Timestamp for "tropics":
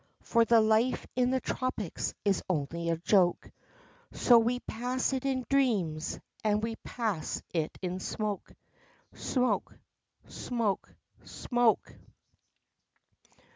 1.39-2.15